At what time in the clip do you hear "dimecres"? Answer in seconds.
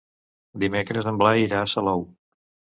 0.63-1.11